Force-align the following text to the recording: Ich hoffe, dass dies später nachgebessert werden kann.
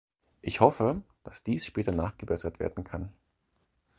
Ich 0.41 0.61
hoffe, 0.61 1.03
dass 1.23 1.43
dies 1.43 1.63
später 1.63 1.91
nachgebessert 1.91 2.59
werden 2.59 2.83
kann. 2.83 3.13